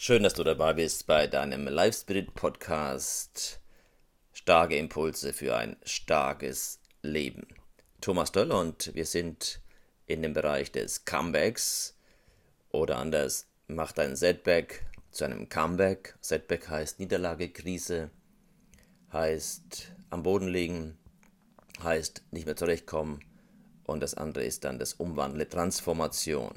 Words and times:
Schön, 0.00 0.22
dass 0.22 0.34
du 0.34 0.44
dabei 0.44 0.74
bist 0.74 1.08
bei 1.08 1.26
deinem 1.26 1.66
Live 1.66 1.96
Spirit 1.96 2.32
Podcast. 2.34 3.58
Starke 4.32 4.76
Impulse 4.76 5.32
für 5.32 5.56
ein 5.56 5.76
starkes 5.82 6.78
Leben. 7.02 7.48
Thomas 8.00 8.30
Döll 8.30 8.52
und 8.52 8.94
wir 8.94 9.04
sind 9.04 9.60
in 10.06 10.22
dem 10.22 10.34
Bereich 10.34 10.70
des 10.70 11.04
Comebacks 11.04 11.98
oder 12.70 12.98
anders 12.98 13.48
macht 13.66 13.98
ein 13.98 14.14
Setback 14.14 14.86
zu 15.10 15.24
einem 15.24 15.48
Comeback. 15.48 16.16
Setback 16.20 16.68
heißt 16.68 17.00
Niederlage, 17.00 17.48
Krise, 17.48 18.12
heißt 19.12 19.96
am 20.10 20.22
Boden 20.22 20.46
liegen, 20.46 20.96
heißt 21.82 22.22
nicht 22.30 22.46
mehr 22.46 22.54
zurechtkommen 22.54 23.24
und 23.82 24.00
das 24.00 24.14
andere 24.14 24.44
ist 24.44 24.62
dann 24.62 24.78
das 24.78 24.94
Umwandeln, 24.94 25.50
Transformation 25.50 26.54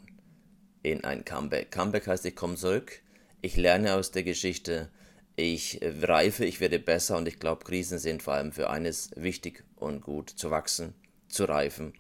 in 0.84 1.04
ein 1.04 1.26
Comeback. 1.26 1.72
Comeback 1.72 2.06
heißt, 2.06 2.24
ich 2.28 2.36
komme 2.36 2.56
zurück, 2.56 3.02
ich 3.42 3.56
lerne 3.56 3.96
aus 3.96 4.12
der 4.12 4.24
Geschichte, 4.24 4.90
ich 5.36 5.80
reife, 5.82 6.46
ich 6.46 6.60
werde 6.60 6.80
besser 6.80 7.18
und 7.18 7.28
ich 7.28 7.40
glaube, 7.40 7.64
Krisen 7.64 8.00
sind 8.00 8.22
vor 8.22 8.34
allem 8.34 8.52
für 8.52 8.70
eines 8.70 9.10
wichtig 9.16 9.64
und 9.76 10.02
gut, 10.02 10.30
zu 10.30 10.52
wachsen, 10.52 10.94
zu 11.28 11.46
reifen 11.46 11.94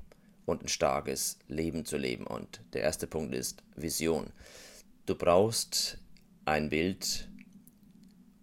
und 0.45 0.63
ein 0.63 0.67
starkes 0.67 1.39
Leben 1.47 1.85
zu 1.85 1.97
leben. 1.97 2.27
Und 2.27 2.61
der 2.73 2.81
erste 2.81 3.07
Punkt 3.07 3.33
ist 3.33 3.63
Vision. 3.75 4.31
Du 5.05 5.15
brauchst 5.15 5.97
ein 6.45 6.69
Bild, 6.69 7.29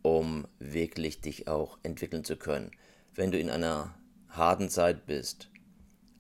um 0.03 0.47
wirklich 0.59 1.21
dich 1.21 1.49
auch 1.49 1.79
entwickeln 1.83 2.25
zu 2.25 2.37
können. 2.37 2.71
Wenn 3.15 3.31
du 3.31 3.39
in 3.39 3.51
einer 3.51 3.95
harten 4.29 4.69
Zeit 4.69 5.07
bist 5.07 5.51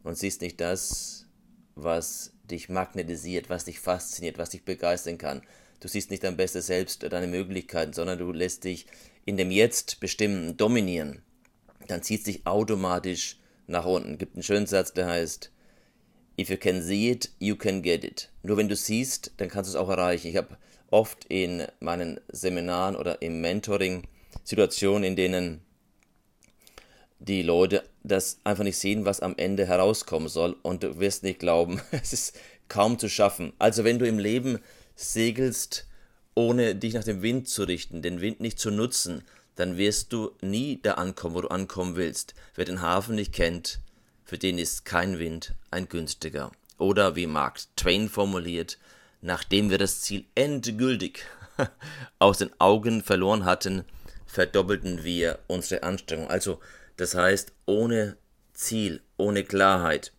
und 0.02 0.16
siehst 0.16 0.42
nicht 0.42 0.60
das, 0.60 1.26
was 1.74 2.32
dich 2.44 2.68
magnetisiert, 2.68 3.50
was 3.50 3.64
dich 3.64 3.78
fasziniert, 3.78 4.38
was 4.38 4.50
dich 4.50 4.64
begeistern 4.64 5.18
kann. 5.18 5.42
Du 5.80 5.88
siehst 5.88 6.10
nicht 6.10 6.24
dein 6.24 6.36
bestes 6.36 6.66
Selbst, 6.66 7.02
deine 7.02 7.26
Möglichkeiten, 7.26 7.92
sondern 7.92 8.18
du 8.18 8.32
lässt 8.32 8.64
dich 8.64 8.86
in 9.24 9.36
dem 9.36 9.50
Jetzt 9.50 10.00
bestimmen, 10.00 10.56
dominieren. 10.56 11.22
Dann 11.86 12.02
zieht 12.02 12.20
es 12.20 12.24
dich 12.24 12.46
automatisch 12.46 13.38
nach 13.66 13.84
unten. 13.84 14.12
Es 14.12 14.18
gibt 14.18 14.34
einen 14.34 14.42
schönen 14.42 14.66
Satz, 14.66 14.92
der 14.92 15.06
heißt, 15.06 15.52
If 16.40 16.50
you 16.50 16.56
can 16.56 16.82
see 16.82 17.10
it, 17.10 17.30
you 17.40 17.56
can 17.56 17.82
get 17.82 18.04
it. 18.04 18.30
Nur 18.42 18.56
wenn 18.56 18.68
du 18.68 18.76
siehst, 18.76 19.32
dann 19.38 19.48
kannst 19.48 19.68
du 19.68 19.76
es 19.76 19.82
auch 19.82 19.88
erreichen. 19.88 20.28
Ich 20.28 20.36
habe 20.36 20.56
oft 20.90 21.24
in 21.28 21.66
meinen 21.80 22.20
Seminaren 22.28 22.96
oder 22.96 23.20
im 23.22 23.40
Mentoring 23.40 24.06
Situationen, 24.44 25.04
in 25.04 25.16
denen 25.16 25.60
die 27.18 27.42
Leute 27.42 27.82
das 28.04 28.38
einfach 28.44 28.64
nicht 28.64 28.78
sehen, 28.78 29.04
was 29.04 29.20
am 29.20 29.34
Ende 29.36 29.66
herauskommen 29.66 30.28
soll 30.28 30.56
und 30.62 30.82
du 30.82 31.00
wirst 31.00 31.24
nicht 31.24 31.40
glauben, 31.40 31.80
es 31.90 32.12
ist 32.12 32.38
kaum 32.68 32.98
zu 32.98 33.08
schaffen. 33.08 33.52
Also 33.58 33.84
wenn 33.84 33.98
du 33.98 34.06
im 34.06 34.18
Leben 34.18 34.60
segelst, 34.98 35.86
ohne 36.34 36.74
dich 36.74 36.94
nach 36.94 37.04
dem 37.04 37.22
Wind 37.22 37.48
zu 37.48 37.62
richten, 37.62 38.02
den 38.02 38.20
Wind 38.20 38.40
nicht 38.40 38.58
zu 38.58 38.70
nutzen, 38.70 39.22
dann 39.54 39.76
wirst 39.76 40.12
du 40.12 40.32
nie 40.40 40.80
da 40.82 40.94
ankommen, 40.94 41.34
wo 41.34 41.40
du 41.40 41.48
ankommen 41.48 41.96
willst. 41.96 42.34
Wer 42.54 42.64
den 42.64 42.82
Hafen 42.82 43.14
nicht 43.14 43.32
kennt, 43.32 43.80
für 44.24 44.38
den 44.38 44.58
ist 44.58 44.84
kein 44.84 45.18
Wind 45.18 45.54
ein 45.70 45.88
günstiger. 45.88 46.52
Oder 46.78 47.16
wie 47.16 47.26
Mark 47.26 47.60
Twain 47.76 48.08
formuliert, 48.08 48.78
nachdem 49.20 49.70
wir 49.70 49.78
das 49.78 50.00
Ziel 50.00 50.26
endgültig 50.34 51.24
aus 52.18 52.38
den 52.38 52.50
Augen 52.60 53.02
verloren 53.02 53.44
hatten, 53.44 53.84
verdoppelten 54.26 55.04
wir 55.04 55.38
unsere 55.46 55.82
Anstrengung. 55.82 56.28
Also 56.28 56.60
das 56.96 57.14
heißt, 57.14 57.52
ohne 57.66 58.16
Ziel, 58.52 59.00
ohne 59.16 59.44
Klarheit, 59.44 60.12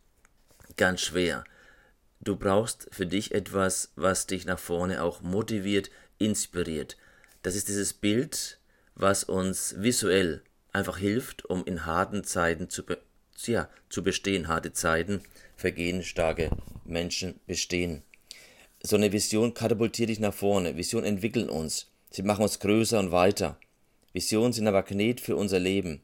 ganz 0.77 1.01
schwer. 1.01 1.43
Du 2.29 2.35
brauchst 2.35 2.87
für 2.91 3.07
dich 3.07 3.33
etwas, 3.33 3.91
was 3.95 4.27
dich 4.27 4.45
nach 4.45 4.59
vorne 4.59 5.01
auch 5.01 5.21
motiviert, 5.21 5.89
inspiriert. 6.19 6.95
Das 7.41 7.55
ist 7.55 7.69
dieses 7.69 7.91
Bild, 7.93 8.59
was 8.93 9.23
uns 9.23 9.73
visuell 9.79 10.43
einfach 10.71 10.99
hilft, 10.99 11.45
um 11.45 11.65
in 11.65 11.87
harten 11.87 12.23
Zeiten 12.23 12.69
zu, 12.69 12.85
be 12.85 12.99
ja, 13.47 13.67
zu 13.89 14.03
bestehen. 14.03 14.47
Harte 14.47 14.73
Zeiten 14.73 15.23
vergehen, 15.55 16.03
starke 16.03 16.51
Menschen 16.85 17.39
bestehen. 17.47 18.03
So 18.83 18.95
eine 18.95 19.11
Vision 19.11 19.55
katapultiert 19.55 20.09
dich 20.09 20.19
nach 20.19 20.35
vorne. 20.35 20.77
Visionen 20.77 21.07
entwickeln 21.07 21.49
uns. 21.49 21.87
Sie 22.11 22.21
machen 22.21 22.43
uns 22.43 22.59
größer 22.59 22.99
und 22.99 23.11
weiter. 23.11 23.57
Visionen 24.13 24.53
sind 24.53 24.67
ein 24.67 24.73
Magnet 24.75 25.19
für 25.19 25.35
unser 25.35 25.57
Leben. 25.57 26.03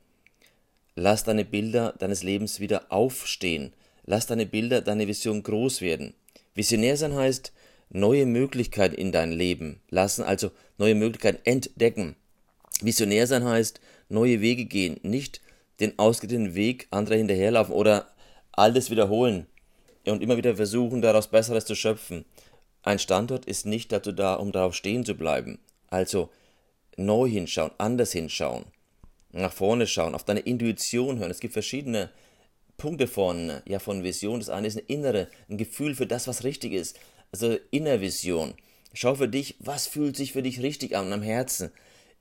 Lass 0.96 1.24
deine 1.24 1.46
Bilder 1.46 1.94
deines 2.00 2.24
Lebens 2.24 2.59
wieder 2.59 2.92
aufstehen. 2.92 3.74
Lass 4.06 4.28
deine 4.28 4.46
Bilder, 4.46 4.82
deine 4.82 5.08
Vision 5.08 5.44
groß 5.44 5.82
werden. 5.82 6.14
Visionär 6.54 6.98
sein 6.98 7.14
heißt, 7.14 7.52
neue 7.90 8.26
Möglichkeiten 8.26 8.96
in 8.96 9.12
dein 9.12 9.32
Leben 9.32 9.82
lassen, 9.90 10.24
also 10.24 10.52
neue 10.78 10.96
Möglichkeiten 10.96 11.40
entdecken. 11.44 12.16
Visionär 12.82 13.28
sein 13.28 13.44
heißt, 13.44 13.80
neue 14.10 14.42
Wege 14.42 14.66
gehen, 14.66 15.00
nicht 15.04 15.42
den 15.80 15.98
ausgedehnten 16.00 16.56
Weg 16.56 16.88
anderer 16.92 17.18
hinterherlaufen 17.18 17.74
oder 17.74 18.08
alles 18.52 18.90
wiederholen 18.90 19.48
und 20.06 20.22
immer 20.22 20.38
wieder 20.38 20.56
versuchen, 20.56 21.02
daraus 21.02 21.28
Besseres 21.28 21.66
zu 21.66 21.76
schöpfen. 21.76 22.26
Ein 22.84 23.00
Standort 23.00 23.46
ist 23.46 23.66
nicht 23.66 23.92
dazu 23.92 24.12
da, 24.12 24.36
um 24.36 24.52
darauf 24.52 24.76
stehen 24.76 25.04
zu 25.04 25.16
bleiben. 25.16 25.60
Also 25.88 26.30
neu 26.96 27.28
hinschauen, 27.28 27.72
anders 27.78 28.12
hinschauen 28.12 28.66
nach 29.36 29.54
vorne 29.54 29.86
schauen, 29.86 30.16
auf 30.16 30.24
deine 30.24 30.40
Intuition 30.42 31.20
hören. 31.20 31.32
Es 31.32 31.40
gibt 31.40 31.54
verschiedene 31.54 32.10
Punkte 32.78 33.08
von, 33.08 33.62
ja, 33.66 33.80
von 33.80 34.03
Vision. 34.03 34.40
Das 34.40 34.50
eine 34.50 34.68
ist 34.68 34.78
eine 34.78 34.88
innere, 34.88 35.30
ein 35.50 35.58
Gefühl 35.58 35.96
für 35.96 36.08
das, 36.08 36.28
was 36.28 36.44
richtig 36.44 36.74
ist. 36.74 37.00
Also 37.31 37.58
Innervision. 37.72 38.56
Schau 38.94 39.16
für 39.16 39.28
dich, 39.28 39.56
was 39.59 39.88
fühlt 39.88 40.16
sich 40.16 40.34
für 40.34 40.44
dich 40.44 40.62
richtig 40.62 40.96
an 40.96 41.12
am 41.12 41.22
Herzen. 41.22 41.72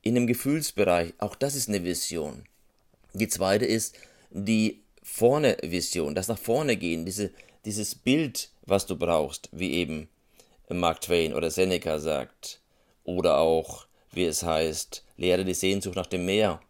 In 0.03 0.15
dem 0.15 0.26
Gefühlsbereich, 0.26 1.15
auch 1.19 1.34
das 1.34 1.54
ist 1.54 1.69
eine 1.69 1.84
Vision. 1.84 2.44
Die 3.12 3.28
zweite 3.28 3.65
ist 3.65 3.97
die 4.31 4.82
vorne 5.03 5.56
Vision, 5.62 6.15
das 6.15 6.28
nach 6.28 6.38
vorne 6.38 6.76
gehen, 6.76 7.04
diese, 7.04 7.31
dieses 7.65 7.94
Bild, 7.94 8.50
was 8.66 8.86
du 8.86 8.97
brauchst, 8.97 9.48
wie 9.53 9.75
eben 9.75 10.09
Mark 10.69 11.00
Twain 11.03 11.32
oder 11.32 11.50
Seneca 11.50 11.98
sagt. 11.98 12.60
Oder 13.04 13.38
auch, 13.38 13.86
wie 14.12 14.25
es 14.25 14.42
heißt, 14.42 15.04
lehre 15.16 15.44
die 15.44 15.54
Sehnsucht 15.54 15.97
nach 15.97 16.06
dem 16.06 16.25
Meer 16.25 16.60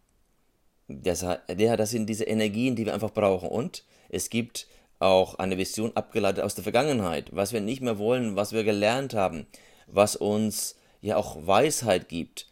das, 0.87 1.21
ja, 1.21 1.77
das 1.77 1.89
sind 1.91 2.07
diese 2.07 2.25
Energien, 2.25 2.75
die 2.75 2.85
wir 2.85 2.93
einfach 2.93 3.13
brauchen. 3.13 3.49
Und 3.49 3.83
es 4.09 4.29
gibt 4.29 4.67
auch 4.99 5.35
eine 5.35 5.57
Vision 5.57 5.95
abgeleitet 5.95 6.43
aus 6.43 6.55
der 6.55 6.63
Vergangenheit, 6.63 7.35
was 7.35 7.53
wir 7.53 7.61
nicht 7.61 7.81
mehr 7.81 7.97
wollen, 7.97 8.35
was 8.35 8.53
wir 8.53 8.63
gelernt 8.63 9.13
haben, 9.13 9.45
was 9.87 10.15
uns 10.15 10.75
ja 11.01 11.17
auch 11.17 11.45
Weisheit 11.45 12.09
gibt. 12.09 12.47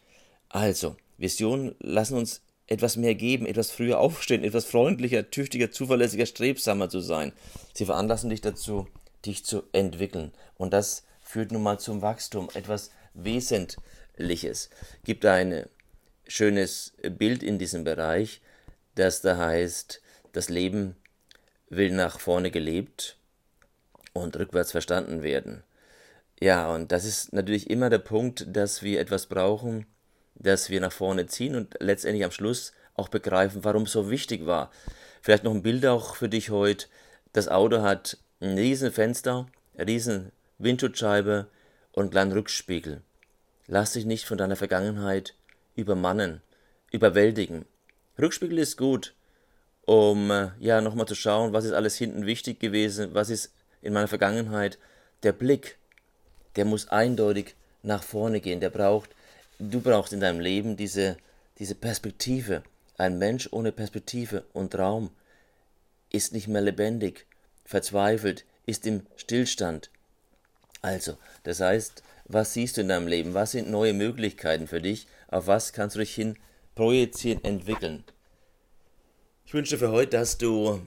Also, 0.48 0.96
Visionen 1.16 1.74
lassen 1.80 2.16
uns 2.16 2.42
etwas 2.66 2.96
mehr 2.96 3.14
geben, 3.14 3.46
etwas 3.46 3.70
früher 3.70 3.98
aufstehen, 3.98 4.44
etwas 4.44 4.64
freundlicher, 4.64 5.30
tüchtiger, 5.30 5.70
zuverlässiger, 5.70 6.26
strebsamer 6.26 6.88
zu 6.88 7.00
sein. 7.00 7.32
Sie 7.74 7.84
veranlassen 7.84 8.30
dich 8.30 8.40
dazu, 8.40 8.86
dich 9.26 9.44
zu 9.44 9.64
entwickeln. 9.72 10.32
Und 10.56 10.72
das 10.72 11.04
führt 11.20 11.52
nun 11.52 11.62
mal 11.62 11.78
zum 11.78 12.02
Wachstum, 12.02 12.48
etwas 12.54 12.90
Wesentliches. 13.14 14.70
Gibt 15.04 15.24
eine 15.24 15.68
schönes 16.26 16.94
Bild 17.02 17.42
in 17.42 17.58
diesem 17.58 17.84
Bereich, 17.84 18.40
das 18.94 19.20
da 19.20 19.36
heißt, 19.36 20.00
das 20.32 20.48
Leben 20.48 20.96
will 21.68 21.90
nach 21.90 22.20
vorne 22.20 22.50
gelebt 22.50 23.16
und 24.12 24.36
rückwärts 24.36 24.72
verstanden 24.72 25.22
werden. 25.22 25.64
Ja, 26.40 26.72
und 26.72 26.92
das 26.92 27.04
ist 27.04 27.32
natürlich 27.32 27.70
immer 27.70 27.90
der 27.90 27.98
Punkt, 27.98 28.46
dass 28.48 28.82
wir 28.82 29.00
etwas 29.00 29.26
brauchen, 29.26 29.86
das 30.34 30.70
wir 30.70 30.80
nach 30.80 30.92
vorne 30.92 31.26
ziehen 31.26 31.54
und 31.54 31.76
letztendlich 31.80 32.24
am 32.24 32.30
Schluss 32.30 32.72
auch 32.94 33.08
begreifen, 33.08 33.64
warum 33.64 33.84
es 33.84 33.92
so 33.92 34.10
wichtig 34.10 34.46
war. 34.46 34.70
Vielleicht 35.22 35.44
noch 35.44 35.54
ein 35.54 35.62
Bild 35.62 35.86
auch 35.86 36.16
für 36.16 36.28
dich 36.28 36.50
heute. 36.50 36.86
Das 37.32 37.48
Auto 37.48 37.82
hat 37.82 38.18
ein 38.40 38.58
riesen 38.58 38.92
Fenster, 38.92 39.46
eine 39.76 39.86
riesen 39.86 40.32
Windschutzscheibe 40.58 41.48
und 41.92 42.02
einen 42.02 42.10
kleinen 42.10 42.32
Rückspiegel. 42.32 43.02
Lass 43.66 43.92
dich 43.92 44.04
nicht 44.04 44.26
von 44.26 44.38
deiner 44.38 44.56
Vergangenheit 44.56 45.34
übermannen, 45.74 46.40
überwältigen. 46.92 47.64
Rückspiegel 48.18 48.58
ist 48.58 48.76
gut, 48.76 49.14
um 49.86 50.30
äh, 50.30 50.50
ja 50.58 50.80
nochmal 50.80 51.06
zu 51.06 51.14
schauen, 51.14 51.52
was 51.52 51.64
ist 51.64 51.72
alles 51.72 51.96
hinten 51.96 52.26
wichtig 52.26 52.60
gewesen, 52.60 53.14
was 53.14 53.30
ist 53.30 53.52
in 53.82 53.92
meiner 53.92 54.08
Vergangenheit. 54.08 54.78
Der 55.22 55.32
Blick, 55.32 55.78
der 56.56 56.64
muss 56.64 56.88
eindeutig 56.88 57.54
nach 57.82 58.02
vorne 58.02 58.40
gehen. 58.40 58.60
Der 58.60 58.70
braucht, 58.70 59.10
du 59.58 59.80
brauchst 59.80 60.12
in 60.12 60.20
deinem 60.20 60.40
Leben 60.40 60.76
diese, 60.76 61.16
diese 61.58 61.74
Perspektive. 61.74 62.62
Ein 62.96 63.18
Mensch 63.18 63.48
ohne 63.50 63.72
Perspektive 63.72 64.44
und 64.52 64.76
Raum 64.78 65.10
ist 66.10 66.32
nicht 66.32 66.48
mehr 66.48 66.62
lebendig, 66.62 67.26
verzweifelt, 67.64 68.44
ist 68.66 68.86
im 68.86 69.04
Stillstand. 69.16 69.90
Also, 70.80 71.16
das 71.42 71.60
heißt, 71.60 72.02
was 72.24 72.54
siehst 72.54 72.76
du 72.76 72.80
in 72.80 72.88
deinem 72.88 73.06
Leben? 73.06 73.34
Was 73.34 73.52
sind 73.52 73.70
neue 73.70 73.92
Möglichkeiten 73.92 74.66
für 74.66 74.80
dich? 74.80 75.06
Auf 75.28 75.46
was 75.46 75.72
kannst 75.72 75.96
du 75.96 76.00
dich 76.00 76.14
hin 76.14 76.36
projizieren, 76.74 77.44
entwickeln? 77.44 78.04
Ich 79.44 79.54
wünsche 79.54 79.78
für 79.78 79.90
heute, 79.90 80.16
dass 80.16 80.38
du 80.38 80.86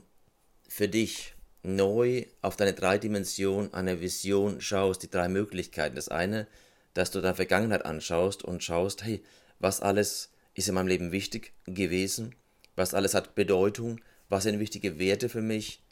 für 0.68 0.88
dich 0.88 1.34
neu 1.62 2.26
auf 2.42 2.56
deine 2.56 2.72
drei 2.72 2.98
Dimensionen 2.98 3.72
einer 3.72 4.00
Vision 4.00 4.60
schaust, 4.60 5.02
die 5.02 5.10
drei 5.10 5.28
Möglichkeiten. 5.28 5.96
Das 5.96 6.08
eine, 6.08 6.46
dass 6.94 7.10
du 7.10 7.20
deine 7.20 7.34
Vergangenheit 7.34 7.84
anschaust 7.84 8.42
und 8.42 8.62
schaust, 8.64 9.04
hey, 9.04 9.22
was 9.58 9.80
alles 9.80 10.30
ist 10.54 10.68
in 10.68 10.74
meinem 10.74 10.88
Leben 10.88 11.12
wichtig 11.12 11.52
gewesen, 11.66 12.34
was 12.74 12.94
alles 12.94 13.14
hat 13.14 13.34
Bedeutung, 13.34 14.00
was 14.28 14.44
sind 14.44 14.58
wichtige 14.58 14.98
Werte 14.98 15.28
für 15.28 15.42
mich, 15.42 15.82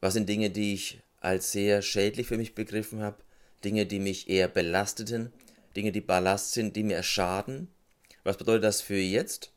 was 0.00 0.14
sind 0.14 0.28
Dinge, 0.28 0.50
die 0.50 0.74
ich 0.74 1.00
als 1.20 1.52
sehr 1.52 1.82
schädlich 1.82 2.26
für 2.26 2.36
mich 2.36 2.54
begriffen 2.54 3.00
habe, 3.00 3.22
Dinge, 3.64 3.86
die 3.86 3.98
mich 3.98 4.28
eher 4.28 4.48
belasteten, 4.48 5.32
Dinge, 5.76 5.92
die 5.92 6.00
Ballast 6.00 6.52
sind, 6.52 6.76
die 6.76 6.82
mir 6.82 7.02
schaden. 7.02 7.68
Was 8.24 8.36
bedeutet 8.36 8.64
das 8.64 8.80
für 8.80 8.98
jetzt? 8.98 9.52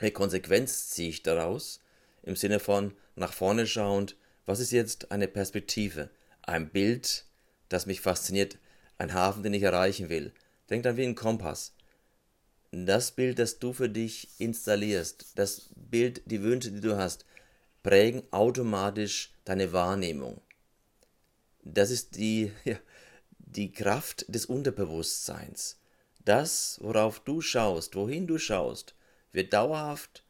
Welche 0.00 0.14
Konsequenz 0.14 0.90
ziehe 0.90 1.10
ich 1.10 1.22
daraus? 1.22 1.80
Im 2.22 2.36
Sinne 2.36 2.60
von 2.60 2.94
nach 3.16 3.32
vorne 3.32 3.66
schauend, 3.66 4.16
was 4.46 4.60
ist 4.60 4.72
jetzt 4.72 5.10
eine 5.12 5.28
Perspektive, 5.28 6.10
ein 6.42 6.70
Bild, 6.70 7.24
das 7.68 7.86
mich 7.86 8.00
fasziniert, 8.00 8.58
ein 8.96 9.12
Hafen, 9.12 9.42
den 9.42 9.54
ich 9.54 9.62
erreichen 9.62 10.08
will. 10.08 10.32
Denk 10.70 10.82
dann 10.82 10.96
wie 10.96 11.04
ein 11.04 11.14
Kompass. 11.14 11.74
Das 12.70 13.12
Bild, 13.12 13.38
das 13.38 13.58
du 13.58 13.72
für 13.72 13.88
dich 13.88 14.28
installierst, 14.38 15.32
das 15.36 15.70
Bild, 15.74 16.22
die 16.26 16.42
Wünsche, 16.42 16.70
die 16.70 16.80
du 16.80 16.96
hast, 16.96 17.24
prägen 17.82 18.22
automatisch 18.30 19.32
deine 19.44 19.72
Wahrnehmung. 19.72 20.40
Das 21.62 21.90
ist 21.90 22.16
die, 22.16 22.52
ja, 22.64 22.76
die 23.52 23.72
Kraft 23.72 24.26
des 24.28 24.46
Unterbewusstseins. 24.46 25.78
Das, 26.24 26.78
worauf 26.82 27.20
du 27.20 27.40
schaust, 27.40 27.94
wohin 27.94 28.26
du 28.26 28.38
schaust, 28.38 28.94
wird 29.32 29.52
dauerhaft 29.52 30.24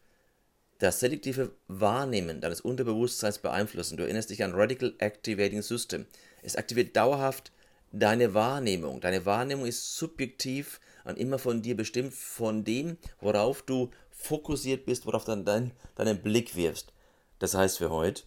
das 0.79 1.01
selektive 1.01 1.57
Wahrnehmen 1.67 2.41
deines 2.41 2.61
Unterbewusstseins 2.61 3.39
beeinflussen. 3.39 3.97
Du 3.97 4.05
erinnerst 4.05 4.31
dich 4.31 4.45
an 4.45 4.55
Radical 4.55 4.95
Activating 4.99 5.63
System. 5.63 6.07
Es 6.43 6.55
aktiviert 6.55 6.97
dauerhaft 6.97 7.51
deine 7.91 8.35
Wahrnehmung. 8.35 9.01
Deine 9.01 9.27
Wahrnehmung 9.27 9.67
ist 9.67 9.97
subjektiv 9.97 10.81
und 11.05 11.19
immer 11.19 11.39
von 11.39 11.63
dir 11.63 11.77
bestimmt, 11.77 12.15
von 12.15 12.63
dem, 12.63 12.97
worauf 13.21 13.63
du 13.63 13.91
fokussiert 14.11 14.87
bist, 14.87 15.07
worauf 15.07 15.25
dann 15.25 15.45
dein, 15.45 15.73
deinen 15.97 16.23
Blick 16.23 16.55
wirfst. 16.55 16.93
Das 17.41 17.55
heißt 17.55 17.79
für 17.79 17.91
heute, 17.91 18.23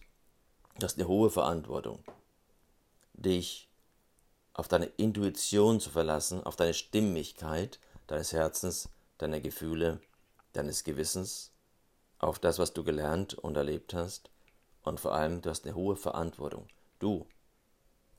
du 0.78 0.84
hast 0.84 0.98
eine 0.98 1.08
hohe 1.08 1.30
Verantwortung, 1.30 2.04
dich 3.14 3.71
auf 4.54 4.68
deine 4.68 4.86
Intuition 4.86 5.80
zu 5.80 5.90
verlassen, 5.90 6.44
auf 6.44 6.56
deine 6.56 6.74
Stimmigkeit 6.74 7.78
deines 8.06 8.32
Herzens, 8.32 8.88
deiner 9.18 9.40
Gefühle, 9.40 10.00
deines 10.52 10.84
Gewissens, 10.84 11.50
auf 12.18 12.38
das, 12.38 12.58
was 12.58 12.72
du 12.72 12.84
gelernt 12.84 13.34
und 13.34 13.56
erlebt 13.56 13.94
hast. 13.94 14.30
Und 14.82 15.00
vor 15.00 15.14
allem, 15.14 15.42
du 15.42 15.50
hast 15.50 15.64
eine 15.64 15.74
hohe 15.74 15.96
Verantwortung. 15.96 16.68
Du 16.98 17.26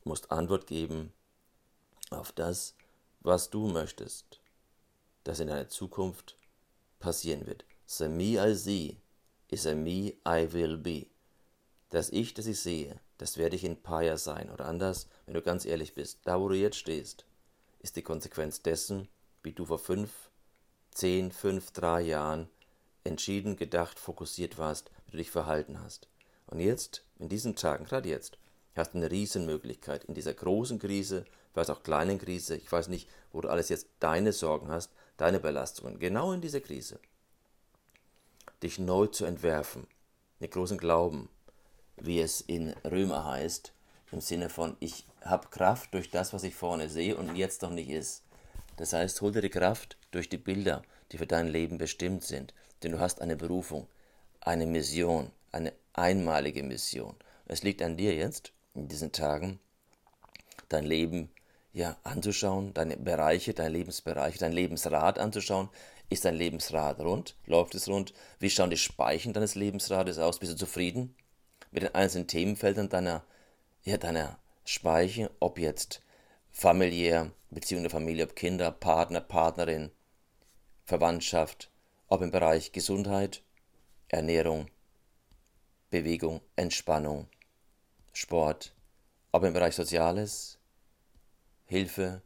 musst 0.03 0.31
Antwort 0.31 0.67
geben 0.67 1.13
auf 2.09 2.31
das, 2.31 2.75
was 3.21 3.49
du 3.49 3.67
möchtest, 3.67 4.39
das 5.23 5.39
in 5.39 5.47
deiner 5.47 5.69
Zukunft 5.69 6.37
passieren 6.99 7.45
wird. 7.45 7.65
The 7.85 8.07
me 8.07 8.43
I 8.43 8.53
see 8.55 8.97
is 9.49 9.67
a 9.67 9.75
me 9.75 10.13
I 10.27 10.51
will 10.51 10.77
be. 10.77 11.07
Das 11.89 12.09
Ich, 12.09 12.33
das 12.33 12.47
ich 12.47 12.59
sehe, 12.59 12.99
das 13.17 13.37
werde 13.37 13.55
ich 13.55 13.63
in 13.63 13.81
Jahren 13.81 14.17
sein. 14.17 14.49
Oder 14.49 14.65
anders, 14.65 15.07
wenn 15.25 15.33
du 15.33 15.41
ganz 15.41 15.65
ehrlich 15.65 15.93
bist, 15.93 16.19
da 16.25 16.39
wo 16.39 16.49
du 16.49 16.55
jetzt 16.55 16.77
stehst, 16.77 17.25
ist 17.79 17.95
die 17.95 18.01
Konsequenz 18.01 18.61
dessen, 18.61 19.07
wie 19.43 19.53
du 19.53 19.65
vor 19.65 19.79
fünf, 19.79 20.11
zehn, 20.91 21.31
fünf, 21.31 21.71
drei 21.71 22.01
Jahren 22.01 22.49
entschieden, 23.03 23.55
gedacht, 23.55 23.99
fokussiert 23.99 24.57
warst, 24.57 24.91
wie 25.05 25.11
du 25.11 25.17
dich 25.17 25.31
verhalten 25.31 25.81
hast. 25.81 26.07
Und 26.47 26.59
jetzt, 26.59 27.03
in 27.19 27.29
diesen 27.29 27.55
Tagen, 27.55 27.85
gerade 27.85 28.09
jetzt, 28.09 28.37
hast 28.75 28.93
du 28.93 28.97
eine 28.97 29.11
Riesenmöglichkeit, 29.11 30.05
in 30.05 30.13
dieser 30.13 30.33
großen 30.33 30.79
Krise, 30.79 31.25
vielleicht 31.51 31.69
auch 31.69 31.83
kleinen 31.83 32.19
Krise, 32.19 32.55
ich 32.55 32.71
weiß 32.71 32.87
nicht, 32.87 33.09
wo 33.31 33.41
du 33.41 33.49
alles 33.49 33.69
jetzt 33.69 33.87
deine 33.99 34.33
Sorgen 34.33 34.69
hast, 34.69 34.91
deine 35.17 35.39
Belastungen, 35.39 35.99
genau 35.99 36.31
in 36.31 36.41
dieser 36.41 36.61
Krise, 36.61 36.99
dich 38.61 38.79
neu 38.79 39.07
zu 39.07 39.25
entwerfen, 39.25 39.87
mit 40.39 40.51
großen 40.51 40.77
Glauben, 40.77 41.29
wie 41.97 42.19
es 42.19 42.41
in 42.41 42.73
Römer 42.83 43.25
heißt, 43.25 43.73
im 44.11 44.21
Sinne 44.21 44.49
von, 44.49 44.77
ich 44.79 45.05
habe 45.21 45.47
Kraft 45.49 45.93
durch 45.93 46.11
das, 46.11 46.33
was 46.33 46.43
ich 46.43 46.55
vorne 46.55 46.89
sehe 46.89 47.15
und 47.15 47.35
jetzt 47.35 47.61
noch 47.61 47.71
nicht 47.71 47.89
ist. 47.89 48.23
Das 48.77 48.93
heißt, 48.93 49.21
hol 49.21 49.31
dir 49.31 49.41
die 49.41 49.49
Kraft 49.49 49.97
durch 50.11 50.29
die 50.29 50.37
Bilder, 50.37 50.83
die 51.11 51.17
für 51.17 51.27
dein 51.27 51.47
Leben 51.47 51.77
bestimmt 51.77 52.23
sind, 52.23 52.53
denn 52.81 52.91
du 52.91 52.99
hast 52.99 53.21
eine 53.21 53.35
Berufung, 53.35 53.87
eine 54.41 54.65
Mission, 54.65 55.31
eine 55.51 55.73
einmalige 55.93 56.63
Mission. 56.63 57.15
Es 57.45 57.63
liegt 57.63 57.81
an 57.81 57.97
dir 57.97 58.15
jetzt, 58.15 58.51
in 58.73 58.87
diesen 58.87 59.11
Tagen, 59.11 59.59
dein 60.69 60.85
Leben 60.85 61.29
ja, 61.73 61.97
anzuschauen, 62.03 62.73
deine 62.73 62.97
Bereiche, 62.97 63.53
deine 63.53 63.69
Lebensbereiche, 63.69 64.39
dein 64.39 64.53
Lebensrad 64.53 65.19
anzuschauen. 65.19 65.69
Ist 66.09 66.25
dein 66.25 66.35
Lebensrad 66.35 66.99
rund? 66.99 67.35
Läuft 67.45 67.73
es 67.75 67.87
rund? 67.87 68.13
Wie 68.39 68.49
schauen 68.49 68.69
die 68.69 68.77
Speichen 68.77 69.33
deines 69.33 69.55
Lebensrades 69.55 70.19
aus? 70.19 70.39
Bist 70.39 70.53
du 70.53 70.57
zufrieden? 70.57 71.15
Mit 71.73 71.83
den 71.83 71.95
einzelnen 71.95 72.27
Themenfeldern 72.27 72.89
deiner, 72.89 73.25
ja, 73.83 73.97
deiner 73.97 74.37
Speiche, 74.63 75.31
ob 75.39 75.57
jetzt 75.57 76.03
familiär, 76.51 77.31
Beziehung 77.49 77.83
der 77.83 77.89
Familie, 77.89 78.25
ob 78.25 78.35
Kinder, 78.35 78.71
Partner, 78.71 79.21
Partnerin, 79.21 79.91
Verwandtschaft, 80.85 81.71
ob 82.07 82.21
im 82.21 82.31
Bereich 82.31 82.71
Gesundheit, 82.71 83.43
Ernährung, 84.07 84.67
Bewegung, 85.89 86.41
Entspannung, 86.55 87.27
Sport, 88.13 88.75
ob 89.31 89.43
im 89.43 89.53
Bereich 89.53 89.75
Soziales, 89.75 90.59
Hilfe, 91.65 92.21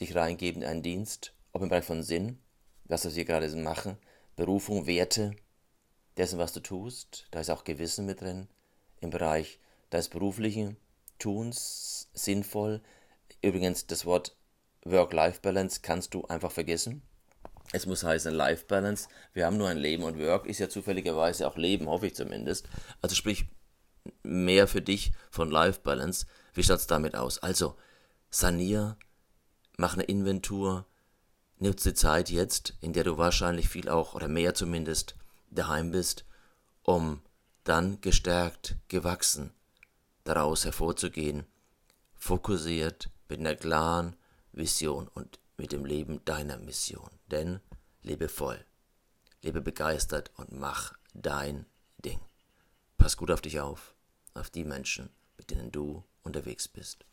dich 0.00 0.16
reingeben 0.16 0.62
in 0.62 0.68
einen 0.68 0.82
Dienst, 0.82 1.32
ob 1.52 1.62
im 1.62 1.68
Bereich 1.68 1.84
von 1.84 2.02
Sinn, 2.02 2.38
was 2.84 3.04
wir 3.04 3.12
hier 3.12 3.24
gerade 3.24 3.48
machen, 3.56 3.96
Berufung, 4.34 4.86
Werte, 4.86 5.36
dessen, 6.16 6.38
was 6.38 6.52
du 6.52 6.60
tust, 6.60 7.28
da 7.30 7.40
ist 7.40 7.50
auch 7.50 7.62
Gewissen 7.62 8.06
mit 8.06 8.20
drin, 8.20 8.48
im 9.00 9.10
Bereich 9.10 9.58
des 9.92 10.08
beruflichen 10.08 10.76
Tuns 11.18 12.08
sinnvoll. 12.14 12.80
Übrigens, 13.42 13.86
das 13.86 14.04
Wort 14.04 14.36
Work-Life-Balance 14.84 15.80
kannst 15.82 16.14
du 16.14 16.24
einfach 16.26 16.52
vergessen. 16.52 17.02
Es 17.72 17.86
muss 17.86 18.02
heißen 18.02 18.34
Life-Balance. 18.34 19.08
Wir 19.32 19.46
haben 19.46 19.56
nur 19.56 19.68
ein 19.68 19.78
Leben 19.78 20.02
und 20.02 20.18
Work 20.18 20.46
ist 20.46 20.58
ja 20.58 20.68
zufälligerweise 20.68 21.46
auch 21.46 21.56
Leben, 21.56 21.88
hoffe 21.88 22.08
ich 22.08 22.14
zumindest. 22.14 22.68
Also 23.00 23.14
sprich 23.14 23.46
mehr 24.22 24.66
für 24.66 24.82
dich 24.82 25.12
von 25.30 25.50
Life-Balance. 25.50 26.26
Wie 26.54 26.62
schaut 26.62 26.78
es 26.78 26.86
damit 26.86 27.14
aus? 27.14 27.38
Also, 27.38 27.76
sanier, 28.30 28.96
mach 29.76 29.94
eine 29.94 30.04
Inventur, 30.04 30.86
nutze 31.58 31.90
die 31.90 31.94
Zeit 31.94 32.30
jetzt, 32.30 32.74
in 32.80 32.92
der 32.92 33.04
du 33.04 33.18
wahrscheinlich 33.18 33.68
viel 33.68 33.88
auch 33.88 34.14
oder 34.14 34.28
mehr 34.28 34.54
zumindest 34.54 35.14
daheim 35.50 35.90
bist, 35.90 36.24
um 36.82 37.22
dann 37.70 38.00
gestärkt, 38.00 38.74
gewachsen, 38.88 39.52
daraus 40.24 40.64
hervorzugehen, 40.64 41.46
fokussiert 42.16 43.10
mit 43.28 43.38
einer 43.38 43.54
klaren 43.54 44.16
Vision 44.50 45.06
und 45.06 45.38
mit 45.56 45.70
dem 45.70 45.84
Leben 45.84 46.20
deiner 46.24 46.58
Mission. 46.58 47.10
Denn 47.30 47.60
lebe 48.02 48.28
voll, 48.28 48.64
lebe 49.42 49.60
begeistert 49.60 50.32
und 50.36 50.50
mach 50.50 50.94
dein 51.14 51.64
Ding. 52.04 52.18
Pass 52.96 53.16
gut 53.16 53.30
auf 53.30 53.40
dich 53.40 53.60
auf, 53.60 53.94
auf 54.34 54.50
die 54.50 54.64
Menschen, 54.64 55.08
mit 55.38 55.52
denen 55.52 55.70
du 55.70 56.02
unterwegs 56.24 56.66
bist. 56.66 57.06